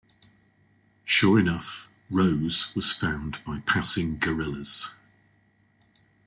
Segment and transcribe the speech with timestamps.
[1.05, 4.89] Sure enough, Rose was found by passing guerrillas.